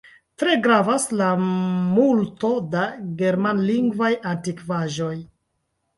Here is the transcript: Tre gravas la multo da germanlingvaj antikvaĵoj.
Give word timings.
Tre 0.43 0.53
gravas 0.67 1.03
la 1.19 1.27
multo 1.41 2.51
da 2.73 2.87
germanlingvaj 3.23 4.13
antikvaĵoj. 4.35 5.15